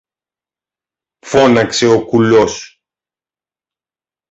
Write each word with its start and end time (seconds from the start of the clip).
φώναξε 1.19 1.87
ο 1.87 2.05
κουλός. 2.05 2.83